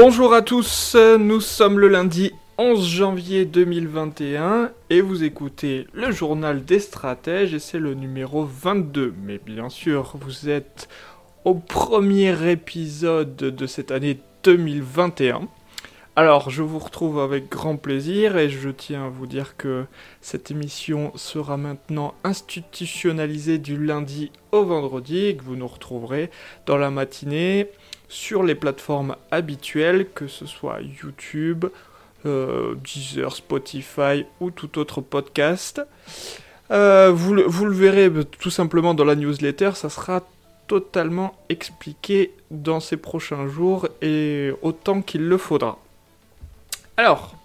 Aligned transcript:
Bonjour 0.00 0.32
à 0.32 0.42
tous, 0.42 0.94
nous 1.18 1.40
sommes 1.40 1.80
le 1.80 1.88
lundi 1.88 2.30
11 2.56 2.86
janvier 2.86 3.44
2021 3.44 4.70
et 4.90 5.00
vous 5.00 5.24
écoutez 5.24 5.88
le 5.92 6.12
journal 6.12 6.64
des 6.64 6.78
stratèges 6.78 7.52
et 7.52 7.58
c'est 7.58 7.80
le 7.80 7.94
numéro 7.94 8.44
22. 8.44 9.12
Mais 9.24 9.40
bien 9.44 9.68
sûr, 9.68 10.14
vous 10.20 10.48
êtes 10.48 10.88
au 11.44 11.54
premier 11.54 12.48
épisode 12.48 13.34
de 13.34 13.66
cette 13.66 13.90
année 13.90 14.20
2021. 14.44 15.48
Alors, 16.14 16.48
je 16.48 16.62
vous 16.62 16.78
retrouve 16.78 17.18
avec 17.18 17.48
grand 17.48 17.76
plaisir 17.76 18.36
et 18.36 18.50
je 18.50 18.70
tiens 18.70 19.06
à 19.06 19.08
vous 19.08 19.26
dire 19.26 19.56
que 19.56 19.84
cette 20.20 20.52
émission 20.52 21.10
sera 21.16 21.56
maintenant 21.56 22.14
institutionnalisée 22.22 23.58
du 23.58 23.84
lundi 23.84 24.30
au 24.52 24.64
vendredi 24.64 25.26
et 25.26 25.36
que 25.36 25.42
vous 25.42 25.56
nous 25.56 25.66
retrouverez 25.66 26.30
dans 26.66 26.76
la 26.76 26.90
matinée 26.90 27.68
sur 28.08 28.42
les 28.42 28.54
plateformes 28.54 29.16
habituelles, 29.30 30.08
que 30.14 30.26
ce 30.26 30.46
soit 30.46 30.80
YouTube, 30.80 31.66
euh, 32.26 32.74
Deezer, 32.82 33.32
Spotify 33.32 34.24
ou 34.40 34.50
tout 34.50 34.78
autre 34.78 35.00
podcast. 35.00 35.80
Euh, 36.70 37.10
vous, 37.12 37.34
le 37.34 37.72
verrez 37.72 38.10
tout 38.38 38.50
simplement 38.50 38.94
dans 38.94 39.04
la 39.04 39.14
newsletter, 39.14 39.72
ça 39.74 39.88
sera 39.88 40.22
totalement 40.66 41.34
expliqué 41.48 42.32
dans 42.50 42.80
ces 42.80 42.96
prochains 42.96 43.48
jours 43.48 43.88
et 44.02 44.52
autant 44.62 45.00
qu'il 45.00 45.26
le 45.26 45.38
faudra. 45.38 45.78
Alors, 46.96 47.36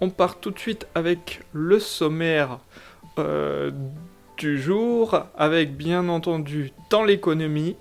on 0.00 0.10
part 0.10 0.38
tout 0.38 0.50
de 0.50 0.58
suite 0.58 0.86
avec 0.94 1.40
le 1.52 1.78
sommaire 1.78 2.58
euh, 3.18 3.70
du 4.38 4.60
jour, 4.60 5.20
avec 5.36 5.76
bien 5.76 6.08
entendu 6.08 6.72
dans 6.90 7.04
l'économie. 7.04 7.76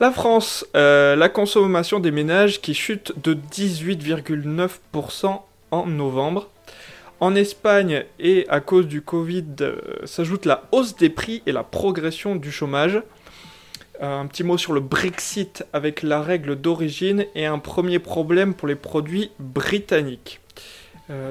La 0.00 0.10
France, 0.10 0.66
euh, 0.76 1.14
la 1.14 1.28
consommation 1.28 2.00
des 2.00 2.10
ménages 2.10 2.62
qui 2.62 2.72
chute 2.72 3.12
de 3.22 3.34
18,9% 3.34 5.42
en 5.72 5.86
novembre. 5.86 6.48
En 7.20 7.34
Espagne, 7.34 8.06
et 8.18 8.46
à 8.48 8.60
cause 8.60 8.86
du 8.86 9.02
Covid, 9.02 9.44
euh, 9.60 9.76
s'ajoute 10.04 10.46
la 10.46 10.62
hausse 10.72 10.96
des 10.96 11.10
prix 11.10 11.42
et 11.44 11.52
la 11.52 11.64
progression 11.64 12.34
du 12.34 12.50
chômage. 12.50 13.02
Euh, 14.00 14.20
un 14.20 14.26
petit 14.26 14.42
mot 14.42 14.56
sur 14.56 14.72
le 14.72 14.80
Brexit 14.80 15.66
avec 15.74 16.02
la 16.02 16.22
règle 16.22 16.56
d'origine 16.56 17.26
et 17.34 17.44
un 17.44 17.58
premier 17.58 17.98
problème 17.98 18.54
pour 18.54 18.68
les 18.68 18.76
produits 18.76 19.30
britanniques. 19.38 20.40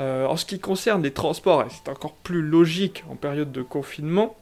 Euh, 0.00 0.26
en 0.26 0.36
ce 0.36 0.44
qui 0.44 0.58
concerne 0.58 1.02
les 1.02 1.12
transports, 1.12 1.64
c'est 1.70 1.90
encore 1.90 2.14
plus 2.14 2.42
logique 2.42 3.04
en 3.10 3.16
période 3.16 3.52
de 3.52 3.62
confinement. 3.62 4.36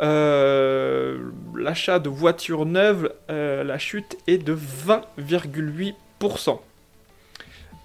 Euh, 0.00 1.30
l'achat 1.56 1.98
de 1.98 2.08
voitures 2.08 2.66
neuves, 2.66 3.12
euh, 3.30 3.64
la 3.64 3.78
chute 3.78 4.16
est 4.26 4.38
de 4.38 4.54
20,8%. 4.54 6.60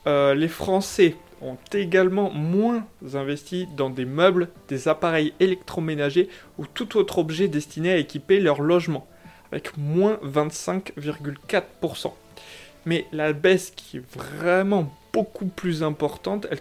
les 0.05 0.47
Français 0.47 1.15
ont 1.41 1.57
également 1.73 2.29
moins 2.29 2.85
investi 3.13 3.67
dans 3.75 3.89
des 3.89 4.05
meubles, 4.05 4.49
des 4.67 4.87
appareils 4.87 5.33
électroménagers 5.39 6.29
ou 6.57 6.67
tout 6.67 6.97
autre 6.97 7.17
objet 7.17 7.47
destiné 7.47 7.91
à 7.91 7.97
équiper 7.97 8.39
leur 8.39 8.61
logement, 8.61 9.07
avec 9.51 9.75
moins 9.77 10.19
25,4%. 10.23 12.13
Mais 12.85 13.05
la 13.11 13.33
baisse 13.33 13.71
qui 13.71 13.97
est 13.97 14.17
vraiment 14.17 14.91
beaucoup 15.13 15.45
plus 15.45 15.83
importante. 15.83 16.47
Elle, 16.51 16.59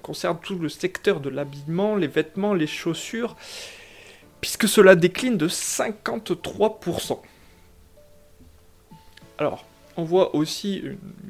concerne 0.00 0.38
tout 0.42 0.58
le 0.58 0.68
secteur 0.68 1.20
de 1.20 1.28
l'habillement, 1.28 1.94
les 1.94 2.08
vêtements, 2.08 2.54
les 2.54 2.66
chaussures, 2.66 3.36
puisque 4.40 4.66
cela 4.66 4.96
décline 4.96 5.36
de 5.36 5.46
53%. 5.46 7.20
Alors, 9.38 9.64
on 9.96 10.04
voit 10.04 10.34
aussi 10.34 10.82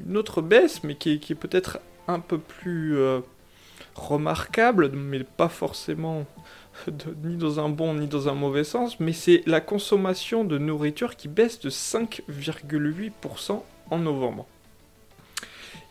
une 0.07 0.17
autre 0.17 0.41
baisse, 0.41 0.83
mais 0.83 0.95
qui 0.95 1.11
est, 1.11 1.35
peut-être 1.35 1.79
un 2.07 2.19
peu 2.19 2.37
plus 2.37 2.97
euh, 2.97 3.19
remarquable, 3.95 4.89
mais 4.93 5.23
pas 5.23 5.49
forcément 5.49 6.25
ni 7.23 7.35
dans 7.35 7.59
un 7.59 7.69
bon 7.69 7.93
ni 7.93 8.07
dans 8.07 8.29
un 8.29 8.33
mauvais 8.33 8.63
sens, 8.63 8.99
mais 8.99 9.13
c'est 9.13 9.43
la 9.45 9.59
consommation 9.61 10.45
de 10.45 10.57
nourriture 10.57 11.17
qui 11.17 11.27
baisse 11.27 11.59
de 11.59 11.69
5,8% 11.69 13.61
en 13.89 13.99
novembre. 13.99 14.45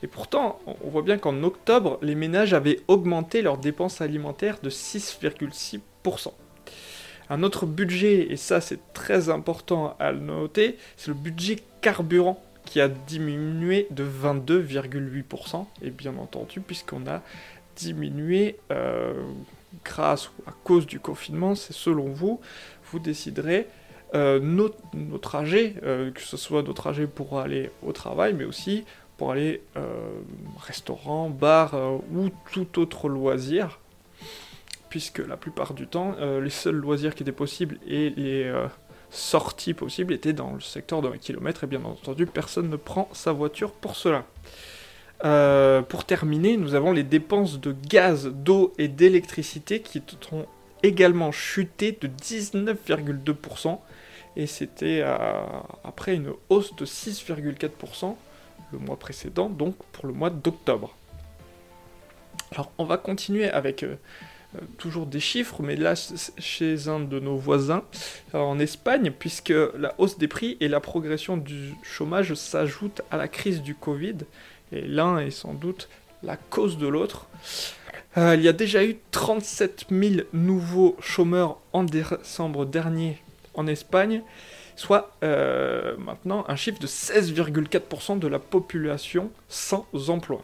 Et 0.02 0.08
pourtant, 0.08 0.58
on 0.66 0.88
voit 0.88 1.02
bien 1.02 1.18
qu'en 1.18 1.42
octobre, 1.44 1.98
les 2.02 2.16
ménages 2.16 2.54
avaient 2.54 2.80
augmenté 2.88 3.40
leurs 3.40 3.58
dépenses 3.58 4.00
alimentaires 4.00 4.58
de 4.62 4.70
6,6%. 4.70 6.32
Un 7.30 7.42
autre 7.44 7.66
budget, 7.66 8.32
et 8.32 8.36
ça 8.36 8.60
c'est 8.60 8.92
très 8.92 9.28
important 9.28 9.96
à 10.00 10.12
noter, 10.12 10.76
c'est 10.96 11.08
le 11.08 11.14
budget 11.14 11.58
carburant 11.80 12.42
qui 12.64 12.80
a 12.80 12.88
diminué 12.88 13.86
de 13.90 14.04
22,8%. 14.04 15.66
Et 15.82 15.90
bien 15.90 16.16
entendu, 16.16 16.60
puisqu'on 16.60 17.06
a 17.06 17.22
diminué 17.76 18.58
euh, 18.70 19.14
grâce 19.84 20.28
ou 20.28 20.32
à 20.46 20.52
cause 20.64 20.86
du 20.86 21.00
confinement, 21.00 21.54
c'est 21.54 21.72
selon 21.72 22.08
vous, 22.08 22.40
vous 22.90 22.98
déciderez 22.98 23.68
euh, 24.14 24.40
nos, 24.40 24.68
trajets, 25.18 25.74
euh, 25.82 26.10
que 26.10 26.20
ce 26.20 26.36
soit 26.36 26.62
nos 26.62 26.74
trajets 26.74 27.06
pour 27.06 27.38
aller 27.38 27.70
au 27.82 27.92
travail, 27.92 28.34
mais 28.34 28.44
aussi 28.44 28.84
pour 29.16 29.32
aller 29.32 29.62
euh, 29.76 29.88
restaurant, 30.60 31.30
bar 31.30 31.74
ou 32.14 32.28
tout 32.52 32.78
autre 32.78 33.08
loisir, 33.08 33.80
puisque 34.90 35.18
la 35.18 35.38
plupart 35.38 35.72
du 35.72 35.86
temps, 35.86 36.14
les 36.40 36.50
seuls 36.50 36.74
loisirs 36.74 37.14
qui 37.14 37.22
étaient 37.22 37.32
possibles 37.32 37.78
et 37.86 38.10
les 38.10 38.52
sortie 39.10 39.74
possible 39.74 40.12
était 40.12 40.32
dans 40.32 40.54
le 40.54 40.60
secteur 40.60 41.02
de 41.02 41.08
1 41.08 41.18
km, 41.18 41.64
et 41.64 41.66
bien 41.66 41.84
entendu, 41.84 42.26
personne 42.26 42.68
ne 42.68 42.76
prend 42.76 43.08
sa 43.12 43.32
voiture 43.32 43.72
pour 43.72 43.96
cela. 43.96 44.24
Pour 45.84 46.04
terminer, 46.04 46.56
nous 46.56 46.74
avons 46.74 46.92
les 46.92 47.04
dépenses 47.04 47.60
de 47.60 47.74
gaz, 47.88 48.26
d'eau 48.26 48.72
et 48.76 48.88
d'électricité 48.88 49.80
qui 49.80 50.02
ont 50.32 50.46
également 50.82 51.32
chuté 51.32 51.92
de 52.00 52.08
19,2%, 52.08 53.78
et 54.36 54.46
c'était 54.46 55.04
après 55.84 56.14
une 56.14 56.32
hausse 56.48 56.74
de 56.76 56.86
6,4% 56.86 58.16
le 58.72 58.78
mois 58.78 58.98
précédent, 58.98 59.48
donc 59.48 59.76
pour 59.92 60.06
le 60.06 60.12
mois 60.12 60.30
d'octobre. 60.30 60.96
Alors 62.52 62.72
on 62.78 62.84
va 62.84 62.96
continuer 62.96 63.48
avec 63.48 63.82
euh, 63.82 63.96
euh, 64.56 64.60
toujours 64.78 65.06
des 65.06 65.20
chiffres, 65.20 65.62
mais 65.62 65.76
là 65.76 65.94
chez 66.38 66.88
un 66.88 67.00
de 67.00 67.20
nos 67.20 67.36
voisins 67.36 67.84
en 68.32 68.58
Espagne, 68.58 69.12
puisque 69.16 69.54
la 69.78 69.94
hausse 69.98 70.18
des 70.18 70.28
prix 70.28 70.56
et 70.60 70.68
la 70.68 70.80
progression 70.80 71.36
du 71.36 71.74
chômage 71.82 72.34
s'ajoutent 72.34 73.02
à 73.10 73.16
la 73.16 73.28
crise 73.28 73.62
du 73.62 73.74
Covid, 73.74 74.16
et 74.72 74.82
l'un 74.82 75.18
est 75.18 75.30
sans 75.30 75.54
doute 75.54 75.88
la 76.22 76.36
cause 76.36 76.78
de 76.78 76.86
l'autre. 76.86 77.26
Euh, 78.18 78.34
il 78.36 78.42
y 78.42 78.48
a 78.48 78.52
déjà 78.52 78.84
eu 78.84 78.96
37 79.10 79.86
000 79.90 80.26
nouveaux 80.32 80.96
chômeurs 81.00 81.58
en 81.72 81.82
décembre 81.82 82.66
dernier 82.66 83.18
en 83.54 83.66
Espagne, 83.66 84.22
soit 84.76 85.12
euh, 85.24 85.96
maintenant 85.96 86.44
un 86.48 86.56
chiffre 86.56 86.78
de 86.78 86.86
16,4% 86.86 88.18
de 88.18 88.28
la 88.28 88.38
population 88.38 89.30
sans 89.48 89.86
emploi 90.08 90.42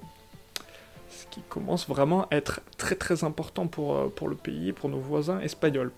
qui 1.31 1.43
commence 1.47 1.87
vraiment 1.87 2.27
à 2.31 2.37
être 2.37 2.63
très 2.79 2.95
très 2.95 3.23
important 3.23 3.67
pour, 3.67 3.97
euh, 3.97 4.09
pour 4.09 4.29
le 4.29 4.35
pays, 4.35 4.73
pour 4.73 4.89
nos 4.89 4.99
voisins 4.99 5.41
espagnols. 5.41 5.93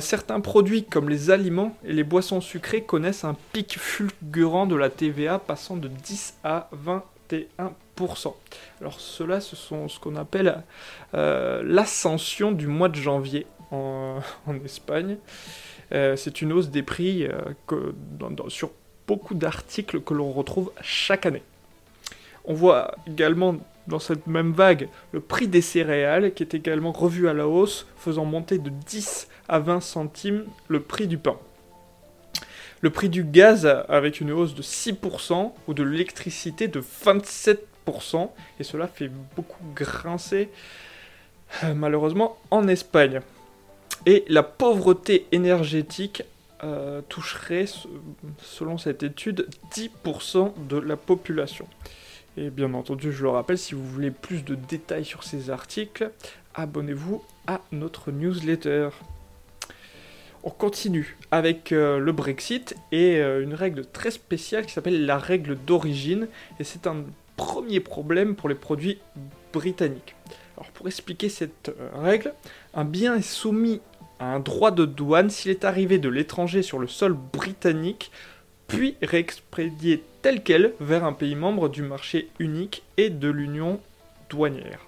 Certains 0.00 0.40
produits 0.40 0.84
comme 0.84 1.10
les 1.10 1.30
aliments 1.30 1.76
et 1.84 1.92
les 1.92 2.02
boissons 2.02 2.40
sucrées 2.40 2.82
connaissent 2.82 3.24
un 3.24 3.36
pic 3.52 3.78
fulgurant 3.78 4.66
de 4.66 4.74
la 4.74 4.88
TVA 4.88 5.38
passant 5.38 5.76
de 5.76 5.88
10 5.88 6.38
à 6.44 6.70
21%. 7.30 8.34
Alors 8.80 9.00
cela, 9.00 9.40
ce 9.40 9.56
sont 9.56 9.88
ce 9.88 9.98
qu'on 9.98 10.16
appelle 10.16 10.62
euh, 11.14 11.62
l'ascension 11.64 12.52
du 12.52 12.66
mois 12.66 12.88
de 12.88 12.96
janvier 12.96 13.46
en, 13.70 14.20
Espagne. 14.64 15.16
C'est 15.90 16.42
une 16.42 16.52
hausse 16.52 16.70
des 16.70 16.82
prix 16.82 17.28
que, 17.68 17.94
sur 18.48 18.70
beaucoup 19.06 19.34
d'articles 19.34 20.00
que 20.00 20.12
l'on 20.12 20.32
retrouve 20.32 20.72
chaque 20.80 21.24
année. 21.24 21.42
On 22.44 22.54
voit 22.54 22.96
également 23.06 23.56
dans 23.86 23.98
cette 23.98 24.26
même 24.26 24.52
vague 24.52 24.88
le 25.12 25.20
prix 25.20 25.48
des 25.48 25.60
céréales 25.60 26.32
qui 26.34 26.42
est 26.42 26.54
également 26.54 26.92
revu 26.92 27.28
à 27.28 27.34
la 27.34 27.48
hausse, 27.48 27.86
faisant 27.96 28.24
monter 28.24 28.58
de 28.58 28.70
10 28.70 29.28
à 29.48 29.58
20 29.58 29.80
centimes 29.80 30.44
le 30.68 30.80
prix 30.80 31.06
du 31.06 31.18
pain. 31.18 31.36
Le 32.84 32.90
prix 32.90 33.08
du 33.08 33.24
gaz 33.24 33.64
avec 33.88 34.20
une 34.20 34.30
hausse 34.30 34.54
de 34.54 34.60
6% 34.60 35.52
ou 35.66 35.72
de 35.72 35.82
l'électricité 35.82 36.68
de 36.68 36.82
27%, 36.82 38.28
et 38.60 38.62
cela 38.62 38.88
fait 38.88 39.10
beaucoup 39.34 39.64
grincer 39.74 40.50
euh, 41.62 41.72
malheureusement 41.72 42.36
en 42.50 42.68
Espagne. 42.68 43.22
Et 44.04 44.26
la 44.28 44.42
pauvreté 44.42 45.26
énergétique 45.32 46.24
euh, 46.62 47.00
toucherait, 47.08 47.64
selon 48.42 48.76
cette 48.76 49.02
étude, 49.02 49.48
10% 49.72 50.52
de 50.68 50.76
la 50.76 50.98
population. 50.98 51.66
Et 52.36 52.50
bien 52.50 52.74
entendu, 52.74 53.12
je 53.12 53.22
le 53.22 53.30
rappelle, 53.30 53.56
si 53.56 53.74
vous 53.74 53.86
voulez 53.86 54.10
plus 54.10 54.44
de 54.44 54.56
détails 54.56 55.06
sur 55.06 55.24
ces 55.24 55.48
articles, 55.48 56.10
abonnez-vous 56.54 57.24
à 57.46 57.62
notre 57.72 58.12
newsletter. 58.12 58.90
On 60.46 60.50
continue 60.50 61.16
avec 61.30 61.72
euh, 61.72 61.98
le 61.98 62.12
Brexit 62.12 62.76
et 62.92 63.16
euh, 63.16 63.42
une 63.42 63.54
règle 63.54 63.86
très 63.86 64.10
spéciale 64.10 64.66
qui 64.66 64.74
s'appelle 64.74 65.06
la 65.06 65.16
règle 65.16 65.56
d'origine. 65.56 66.28
Et 66.60 66.64
c'est 66.64 66.86
un 66.86 67.04
premier 67.38 67.80
problème 67.80 68.36
pour 68.36 68.50
les 68.50 68.54
produits 68.54 68.98
britanniques. 69.54 70.14
Alors 70.58 70.70
pour 70.72 70.86
expliquer 70.86 71.30
cette 71.30 71.70
euh, 71.70 71.88
règle, 71.94 72.34
un 72.74 72.84
bien 72.84 73.14
est 73.16 73.22
soumis 73.22 73.80
à 74.20 74.26
un 74.26 74.38
droit 74.38 74.70
de 74.70 74.84
douane 74.84 75.30
s'il 75.30 75.50
est 75.50 75.64
arrivé 75.64 75.96
de 75.96 76.10
l'étranger 76.10 76.60
sur 76.60 76.78
le 76.78 76.88
sol 76.88 77.14
britannique 77.14 78.12
puis 78.68 78.96
réexpédié 79.00 80.04
tel 80.20 80.42
quel 80.42 80.74
vers 80.78 81.04
un 81.04 81.14
pays 81.14 81.36
membre 81.36 81.70
du 81.70 81.80
marché 81.80 82.28
unique 82.38 82.82
et 82.98 83.08
de 83.08 83.28
l'union 83.30 83.80
douanière. 84.28 84.80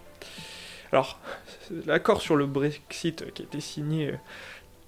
Alors, 0.93 1.19
l'accord 1.87 2.21
sur 2.21 2.37
le 2.37 2.45
Brexit 2.45 3.33
qui 3.33 3.43
a 3.43 3.45
été 3.47 3.61
signé 3.61 4.13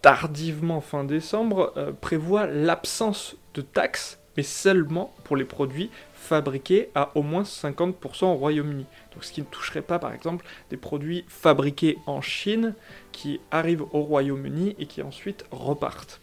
tardivement 0.02 0.80
fin 0.80 1.04
décembre 1.04 1.72
euh, 1.76 1.92
prévoit 1.92 2.46
l'absence 2.46 3.36
de 3.54 3.62
taxes, 3.62 4.18
mais 4.36 4.42
seulement 4.42 5.12
pour 5.24 5.36
les 5.36 5.44
produits 5.44 5.90
fabriqués 6.14 6.90
à 6.94 7.10
au 7.14 7.22
moins 7.22 7.42
50% 7.42 8.26
au 8.26 8.34
Royaume-Uni. 8.34 8.86
Donc 9.14 9.24
ce 9.24 9.32
qui 9.32 9.40
ne 9.40 9.46
toucherait 9.46 9.82
pas 9.82 9.98
par 9.98 10.12
exemple 10.12 10.44
des 10.70 10.76
produits 10.76 11.24
fabriqués 11.28 11.98
en 12.06 12.20
Chine 12.20 12.74
qui 13.12 13.40
arrivent 13.50 13.84
au 13.92 14.02
Royaume-Uni 14.02 14.76
et 14.78 14.86
qui 14.86 15.02
ensuite 15.02 15.44
repartent. 15.50 16.20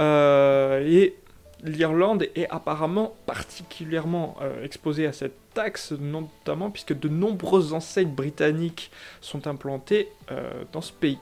Euh, 0.00 0.84
et 0.86 1.16
l'Irlande 1.62 2.26
est 2.34 2.48
apparemment 2.50 3.14
particulièrement 3.26 4.36
euh, 4.42 4.64
exposée 4.64 5.06
à 5.06 5.12
cette 5.12 5.36
taxe, 5.54 5.92
notamment 5.92 6.70
puisque 6.70 6.98
de 6.98 7.08
nombreuses 7.08 7.72
enseignes 7.72 8.10
britanniques 8.10 8.90
sont 9.20 9.46
implantées 9.46 10.08
dans 10.72 10.80
ce 10.80 10.92
pays, 10.92 11.18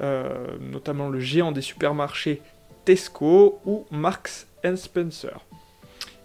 notamment 0.00 1.08
le 1.08 1.20
géant 1.20 1.52
des 1.52 1.62
supermarchés 1.62 2.42
Tesco 2.84 3.60
ou 3.64 3.86
Marks 3.90 4.46
Spencer. 4.76 5.40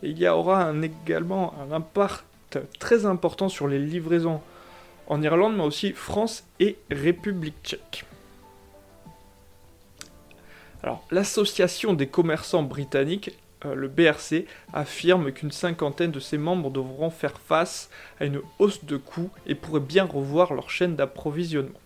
il 0.02 0.18
y 0.18 0.28
aura 0.28 0.72
également 0.74 1.54
un 1.62 1.72
impact 1.72 2.60
très 2.80 3.06
important 3.06 3.50
sur 3.50 3.68
les 3.68 3.80
livraisons 3.80 4.42
en 5.08 5.22
Irlande, 5.22 5.56
mais 5.58 5.64
aussi 5.64 5.92
France 5.94 6.46
et 6.60 6.78
République 6.90 7.56
tchèque. 7.64 8.06
L'association 11.12 11.94
des 11.94 12.08
commerçants 12.08 12.64
britanniques, 12.64 13.32
euh, 13.66 13.76
le 13.76 13.90
BRC, 13.90 14.46
affirme 14.74 15.32
qu'une 15.32 15.52
cinquantaine 15.52 16.12
de 16.12 16.20
ses 16.20 16.38
membres 16.38 16.70
devront 16.70 17.10
faire 17.10 17.40
face 17.40 17.90
à 18.20 18.26
une 18.26 18.42
hausse 18.60 18.86
de 18.86 18.96
coûts 18.98 19.30
et 19.46 19.56
pourraient 19.56 19.82
bien 19.82 20.06
revoir 20.06 20.54
leur 20.54 20.70
chaîne 20.70 20.96
d'approvisionnement. 20.96 21.80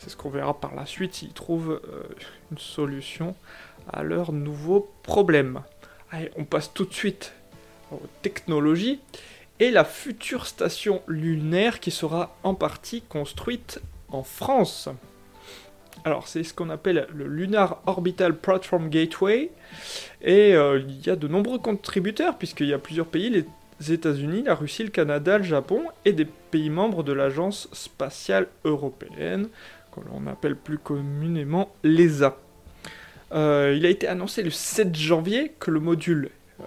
C'est 0.00 0.08
ce 0.08 0.16
qu'on 0.16 0.30
verra 0.30 0.58
par 0.58 0.74
la 0.74 0.86
suite 0.86 1.14
s'ils 1.14 1.34
trouvent 1.34 1.78
euh, 1.84 2.02
une 2.50 2.58
solution 2.58 3.34
à 3.92 4.02
leurs 4.02 4.32
nouveaux 4.32 4.90
problèmes. 5.02 5.60
Allez, 6.10 6.30
on 6.36 6.44
passe 6.44 6.72
tout 6.72 6.86
de 6.86 6.94
suite 6.94 7.34
aux 7.92 8.00
technologies 8.22 9.00
et 9.58 9.70
la 9.70 9.84
future 9.84 10.46
station 10.46 11.02
lunaire 11.06 11.80
qui 11.80 11.90
sera 11.90 12.34
en 12.44 12.54
partie 12.54 13.02
construite 13.02 13.82
en 14.08 14.22
France. 14.22 14.88
Alors, 16.04 16.28
c'est 16.28 16.44
ce 16.44 16.54
qu'on 16.54 16.70
appelle 16.70 17.06
le 17.14 17.26
Lunar 17.26 17.82
Orbital 17.84 18.34
Platform 18.34 18.88
Gateway. 18.88 19.50
Et 20.22 20.54
euh, 20.54 20.80
il 20.80 21.06
y 21.06 21.10
a 21.10 21.16
de 21.16 21.28
nombreux 21.28 21.58
contributeurs, 21.58 22.38
puisqu'il 22.38 22.68
y 22.68 22.72
a 22.72 22.78
plusieurs 22.78 23.06
pays, 23.06 23.28
les 23.28 23.92
États-Unis, 23.92 24.44
la 24.44 24.54
Russie, 24.54 24.82
le 24.82 24.88
Canada, 24.88 25.36
le 25.36 25.44
Japon, 25.44 25.82
et 26.06 26.14
des 26.14 26.24
pays 26.24 26.70
membres 26.70 27.02
de 27.02 27.12
l'Agence 27.12 27.68
spatiale 27.72 28.48
européenne, 28.64 29.50
que 29.94 30.00
l'on 30.00 30.26
appelle 30.26 30.56
plus 30.56 30.78
communément 30.78 31.72
l'ESA. 31.82 32.36
Euh, 33.32 33.74
il 33.76 33.86
a 33.86 33.88
été 33.88 34.08
annoncé 34.08 34.42
le 34.42 34.50
7 34.50 34.94
janvier 34.94 35.52
que 35.58 35.70
le 35.70 35.80
module 35.80 36.30
euh, 36.60 36.64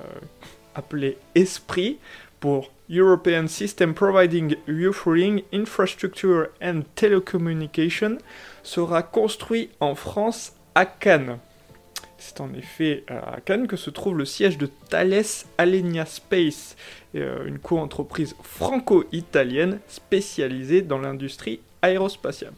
appelé 0.76 1.18
ESPRIT 1.36 2.00
pour 2.40 2.72
European 2.90 3.48
System 3.48 3.94
Providing 3.94 4.56
Refueling 4.68 5.44
Infrastructure 5.54 6.48
and 6.62 6.82
Telecommunication 6.96 8.18
sera 8.64 9.04
construit 9.04 9.70
en 9.80 9.96
France 9.96 10.54
à 10.76 10.86
Cannes. 10.86 11.40
C'est 12.18 12.40
en 12.40 12.54
effet 12.54 13.04
à 13.10 13.42
Cannes 13.42 13.68
que 13.68 13.76
se 13.76 13.90
trouve 13.90 14.18
le 14.18 14.26
siège 14.26 14.58
de 14.58 14.70
Thales 14.90 15.24
Alenia 15.58 16.06
Space, 16.06 16.78
euh, 17.16 17.46
une 17.46 17.60
co-entreprise 17.60 18.36
franco-italienne 18.42 19.80
spécialisée 19.88 20.82
dans 20.82 21.00
l'industrie 21.00 21.60
aérospatiale. 21.84 22.54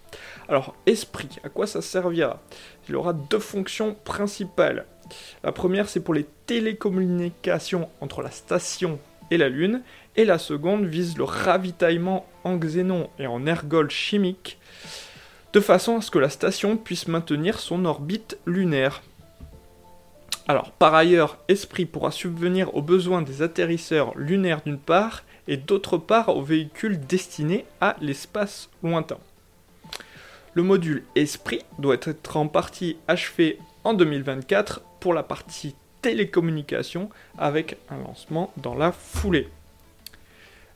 Alors, 0.48 0.74
Esprit, 0.86 1.27
à 1.44 1.50
quoi 1.50 1.67
ça 1.67 1.82
servira? 1.82 2.39
Il 2.88 2.96
aura 2.96 3.12
deux 3.12 3.39
fonctions 3.39 3.96
principales. 4.05 4.86
La 5.44 5.51
première, 5.51 5.89
c'est 5.89 6.00
pour 6.00 6.13
les 6.13 6.25
télécommunications 6.46 7.89
entre 8.00 8.22
la 8.22 8.32
station 8.32 9.00
et 9.32 9.38
la 9.38 9.50
Lune, 9.50 9.82
et 10.15 10.24
la 10.24 10.38
seconde 10.38 10.86
vise 10.86 11.17
le 11.17 11.25
ravitaillement 11.25 12.25
en 12.44 12.55
xénon 12.55 13.10
et 13.20 13.27
en 13.27 13.46
ergol 13.46 13.89
chimique 13.89 14.58
de 15.51 15.60
façon 15.60 15.98
à 15.98 16.01
ce 16.01 16.12
que 16.12 16.20
la 16.20 16.29
station 16.29 16.77
puisse 16.77 17.08
maintenir 17.08 17.60
son 17.60 17.86
orbite 17.86 18.38
lunaire. 18.46 19.03
Alors, 20.48 20.72
par 20.72 20.94
ailleurs, 20.94 21.38
Esprit 21.48 21.86
pourra 21.86 22.12
subvenir 22.12 22.75
aux 22.75 22.82
besoins 22.82 23.22
des 23.22 23.41
atterrisseurs 23.41 24.15
lunaires 24.17 24.62
d'une 24.65 24.77
part, 24.77 25.24
et 25.48 25.58
d'autre 25.58 25.98
part 25.98 26.30
aux 26.30 26.42
véhicules 26.42 27.00
destinés 27.00 27.66
à 27.82 27.96
l'espace 28.02 28.70
lointain. 28.84 29.18
Le 30.54 30.64
module 30.64 31.04
Esprit 31.16 31.62
doit 31.80 31.98
être 32.02 32.38
en 32.38 32.48
partie 32.48 32.98
achevé 33.08 33.60
en 33.84 33.94
2024 33.94 34.82
pour 35.00 35.14
la 35.14 35.24
partie 35.24 35.75
télécommunication 36.02 37.10
avec 37.38 37.78
un 37.90 37.98
lancement 37.98 38.54
dans 38.58 38.75
la 38.75 38.92
foulée. 38.92 39.50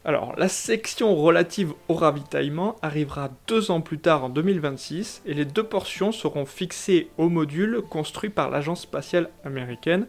Alors, 0.05 0.33
la 0.37 0.47
section 0.47 1.15
relative 1.15 1.73
au 1.87 1.93
ravitaillement 1.93 2.77
arrivera 2.81 3.29
deux 3.47 3.69
ans 3.69 3.81
plus 3.81 3.99
tard 3.99 4.23
en 4.23 4.29
2026 4.29 5.21
et 5.25 5.33
les 5.33 5.45
deux 5.45 5.63
portions 5.63 6.11
seront 6.11 6.45
fixées 6.45 7.09
au 7.17 7.29
module 7.29 7.81
construit 7.89 8.29
par 8.29 8.49
l'agence 8.49 8.81
spatiale 8.81 9.29
américaine, 9.43 10.07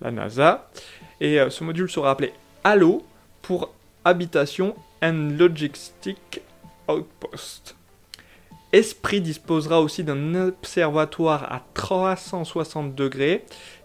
la 0.00 0.10
NASA. 0.10 0.70
Et 1.20 1.40
euh, 1.40 1.50
ce 1.50 1.64
module 1.64 1.90
sera 1.90 2.12
appelé 2.12 2.32
HALO 2.64 3.04
pour 3.42 3.74
Habitation 4.04 4.74
and 5.02 5.36
Logistic 5.38 6.42
Outpost. 6.88 7.76
Esprit 8.72 9.20
disposera 9.20 9.80
aussi 9.80 10.02
d'un 10.02 10.34
observatoire 10.34 11.52
à 11.52 11.62
360 11.74 12.94
degrés, 12.94 13.44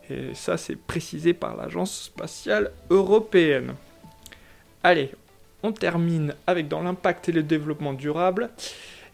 et 0.10 0.34
ça 0.34 0.58
c'est 0.58 0.76
précisé 0.78 1.34
par 1.34 1.56
l'Agence 1.56 2.06
spatiale 2.06 2.72
européenne. 2.90 3.76
Allez, 4.84 5.12
on 5.64 5.72
termine 5.72 6.34
avec 6.48 6.68
dans 6.68 6.82
l'impact 6.82 7.30
et 7.30 7.34
le 7.34 7.44
développement 7.44 7.94
durable, 7.94 8.50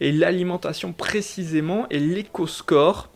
et 0.00 0.12
l'alimentation 0.12 0.92
précisément, 0.92 1.86
et 1.90 1.98
l'éco-score 1.98 3.08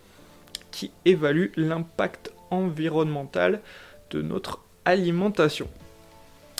qui 0.71 0.90
évalue 1.04 1.52
l'impact 1.57 2.33
environnemental 2.50 3.61
de 4.11 4.23
notre 4.23 4.61
alimentation. 4.85 5.68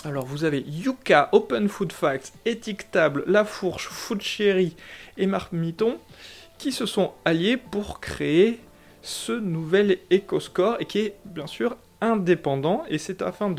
Alors 0.05 0.25
vous 0.25 0.45
avez 0.45 0.61
Yuka, 0.61 1.27
Open 1.33 1.67
Food 1.67 1.91
Facts, 1.91 2.31
Étiquetable, 2.45 3.25
La 3.27 3.43
Fourche, 3.43 3.89
Food 3.89 4.21
Cherry 4.21 4.75
et 5.17 5.25
Marmiton 5.25 5.97
qui 6.57 6.71
se 6.71 6.85
sont 6.85 7.11
alliés 7.25 7.57
pour 7.57 7.99
créer 7.99 8.61
ce 9.01 9.33
nouvel 9.33 9.97
éco-score 10.09 10.77
et 10.79 10.85
qui 10.85 10.99
est 10.99 11.15
bien 11.25 11.47
sûr 11.47 11.75
indépendant 11.99 12.83
et 12.87 12.97
c'est 12.97 13.21
afin 13.21 13.53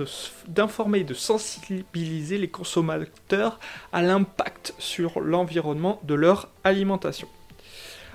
d'informer 0.49 1.01
et 1.01 1.05
de 1.05 1.13
sensibiliser 1.13 2.39
les 2.39 2.49
consommateurs 2.49 3.61
à 3.93 4.01
l'impact 4.01 4.75
sur 4.79 5.21
l'environnement 5.21 6.01
de 6.05 6.15
leur 6.15 6.49
alimentation. 6.65 7.29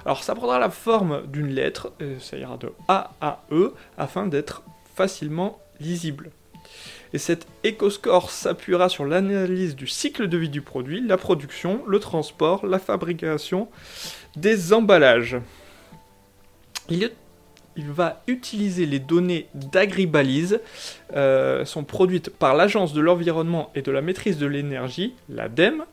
Alors 0.03 0.23
ça 0.23 0.33
prendra 0.33 0.57
la 0.57 0.71
forme 0.71 1.27
d'une 1.27 1.49
lettre, 1.49 1.93
ça 2.19 2.37
ira 2.37 2.57
de 2.57 2.71
A 2.87 3.11
à 3.21 3.43
E 3.51 3.73
afin 3.99 4.25
d'être 4.25 4.63
facilement 4.95 5.59
lisible. 5.79 6.31
Et 7.13 7.17
cet 7.17 7.47
EcoScore 7.65 8.29
s'appuiera 8.29 8.89
sur 8.89 9.05
l'analyse 9.05 9.75
du 9.75 9.87
cycle 9.87 10.27
de 10.27 10.37
vie 10.37 10.49
du 10.49 10.61
produit, 10.61 11.01
la 11.05 11.17
production, 11.17 11.81
le 11.87 11.99
transport, 11.99 12.65
la 12.65 12.79
fabrication 12.79 13.69
des 14.35 14.73
emballages. 14.73 15.37
Il, 16.89 17.11
va 17.77 18.21
utiliser 18.27 18.85
les 18.85 18.99
données 18.99 19.47
d'agribalise, 19.53 20.59
euh, 21.15 21.65
sont 21.65 21.83
produites 21.83 22.29
par 22.29 22.53
l'Agence 22.53 22.93
de 22.93 23.01
l'environnement 23.01 23.71
et 23.75 23.81
de 23.81 23.91
la 23.91 24.01
maîtrise 24.01 24.37
de 24.37 24.45
l'énergie, 24.45 25.13
l'ADEME, 25.29 25.85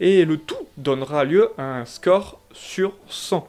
et 0.00 0.24
le 0.24 0.36
tout 0.36 0.66
donnera 0.76 1.24
lieu 1.24 1.50
à 1.56 1.62
un 1.62 1.84
score 1.84 2.40
sur 2.52 2.94
100. 3.08 3.48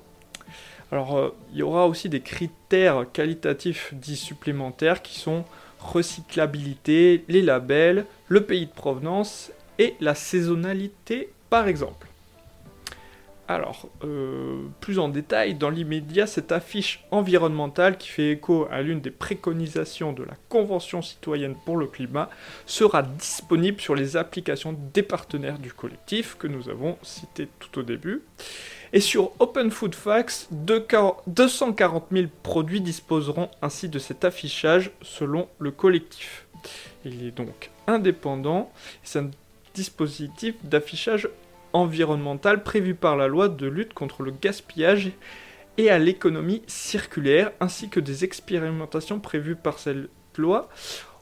Alors, 0.91 1.17
euh, 1.17 1.35
il 1.51 1.59
y 1.59 1.63
aura 1.63 1.87
aussi 1.87 2.09
des 2.09 2.21
critères 2.21 3.05
qualitatifs 3.11 3.93
dits 3.93 4.15
supplémentaires 4.15 5.01
qui 5.01 5.19
sont 5.19 5.43
recyclabilité, 5.93 7.23
les 7.27 7.41
labels, 7.41 8.05
le 8.27 8.41
pays 8.41 8.65
de 8.65 8.71
provenance 8.71 9.51
et 9.79 9.95
la 9.99 10.15
saisonnalité 10.15 11.29
par 11.49 11.67
exemple. 11.67 12.04
Alors, 13.47 13.89
euh, 14.03 14.63
plus 14.81 14.97
en 14.97 15.07
détail, 15.07 15.53
dans 15.53 15.69
l'immédiat, 15.69 16.25
cette 16.25 16.51
affiche 16.51 17.05
environnementale 17.11 17.97
qui 17.97 18.07
fait 18.07 18.31
écho 18.31 18.67
à 18.71 18.81
l'une 18.81 19.01
des 19.01 19.11
préconisations 19.11 20.13
de 20.13 20.23
la 20.23 20.33
Convention 20.49 21.03
citoyenne 21.03 21.55
pour 21.63 21.77
le 21.77 21.85
climat 21.85 22.29
sera 22.65 23.03
disponible 23.03 23.79
sur 23.79 23.93
les 23.93 24.17
applications 24.17 24.75
des 24.93 25.03
partenaires 25.03 25.59
du 25.59 25.71
collectif 25.71 26.37
que 26.39 26.47
nous 26.47 26.69
avons 26.69 26.97
cité 27.03 27.47
tout 27.59 27.79
au 27.79 27.83
début. 27.83 28.23
Et 28.93 28.99
sur 28.99 29.31
Open 29.39 29.69
Food 29.69 29.93
Facts, 29.93 30.47
240 30.51 32.05
000 32.11 32.27
produits 32.41 32.81
disposeront 32.81 33.49
ainsi 33.61 33.89
de 33.89 33.99
cet 33.99 34.25
affichage 34.25 34.91
selon 35.03 35.49
le 35.59 35.69
collectif. 35.69 36.47
Il 37.03 37.27
est 37.27 37.31
donc 37.31 37.69
indépendant, 37.85 38.71
c'est 39.03 39.19
un 39.19 39.29
dispositif 39.75 40.55
d'affichage 40.63 41.27
environnemental 41.75 42.63
prévu 42.63 42.95
par 42.95 43.17
la 43.17 43.27
loi 43.27 43.49
de 43.49 43.67
lutte 43.67 43.93
contre 43.93 44.23
le 44.23 44.31
gaspillage 44.31 45.11
et 45.77 45.89
à 45.89 45.99
l'économie 45.99 46.61
circulaire, 46.67 47.51
ainsi 47.59 47.89
que 47.89 47.99
des 47.99 48.23
expérimentations 48.23 49.19
prévues 49.19 49.57
par 49.57 49.77
cette 49.79 50.09
loi 50.37 50.69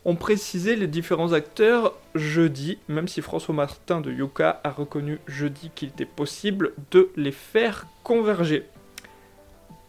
ont 0.06 0.16
précisé 0.16 0.76
les 0.76 0.88
différents 0.88 1.34
acteurs 1.34 1.98
jeudi, 2.14 2.78
même 2.88 3.08
si 3.08 3.22
François 3.22 3.56
Martin 3.56 4.00
de 4.00 4.12
Yoka 4.12 4.62
a 4.64 4.70
reconnu 4.70 5.20
jeudi 5.28 5.72
qu'il 5.74 5.90
était 5.90 6.06
possible 6.06 6.74
de 6.92 7.10
les 7.16 7.32
faire 7.32 7.88
converger. 8.04 8.66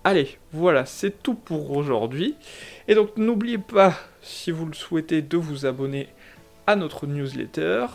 Allez, 0.02 0.38
voilà, 0.52 0.86
c'est 0.86 1.22
tout 1.22 1.34
pour 1.34 1.76
aujourd'hui. 1.76 2.36
Et 2.88 2.94
donc 2.94 3.16
n'oubliez 3.16 3.58
pas, 3.58 3.94
si 4.22 4.50
vous 4.50 4.66
le 4.66 4.74
souhaitez, 4.74 5.20
de 5.20 5.36
vous 5.36 5.66
abonner 5.66 6.08
à 6.66 6.76
notre 6.76 7.06
newsletter 7.06 7.86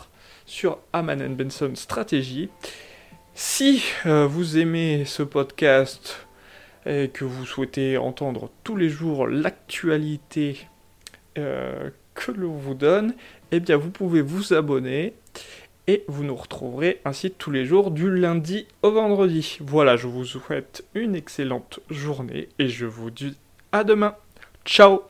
sur 0.50 0.78
Aman 0.92 1.36
Benson 1.36 1.70
Stratégie. 1.74 2.48
Si 3.34 3.84
euh, 4.04 4.26
vous 4.26 4.58
aimez 4.58 5.04
ce 5.04 5.22
podcast 5.22 6.26
et 6.84 7.08
que 7.08 7.24
vous 7.24 7.46
souhaitez 7.46 7.96
entendre 7.98 8.50
tous 8.64 8.74
les 8.74 8.88
jours 8.88 9.28
l'actualité 9.28 10.66
euh, 11.38 11.90
que 12.14 12.32
l'on 12.32 12.54
vous 12.56 12.74
donne, 12.74 13.14
eh 13.52 13.60
bien 13.60 13.76
vous 13.76 13.90
pouvez 13.90 14.22
vous 14.22 14.52
abonner 14.52 15.14
et 15.86 16.04
vous 16.08 16.24
nous 16.24 16.36
retrouverez 16.36 17.00
ainsi 17.04 17.30
tous 17.30 17.52
les 17.52 17.64
jours 17.64 17.92
du 17.92 18.12
lundi 18.12 18.66
au 18.82 18.90
vendredi. 18.90 19.58
Voilà, 19.60 19.96
je 19.96 20.08
vous 20.08 20.24
souhaite 20.24 20.84
une 20.94 21.14
excellente 21.14 21.78
journée 21.90 22.48
et 22.58 22.68
je 22.68 22.86
vous 22.86 23.10
dis 23.10 23.36
à 23.70 23.84
demain. 23.84 24.16
Ciao 24.64 25.09